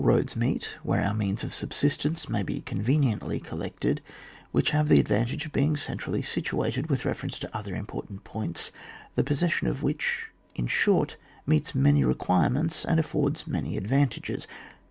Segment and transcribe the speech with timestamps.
[0.01, 4.01] 155 roads meet, where our means of subsist ence may be conveniently collected,
[4.51, 8.71] which have the advantage of being centrally sit uated with reference to other important points,
[9.13, 14.47] the possession of which in short meets many requirements and affords many advantages.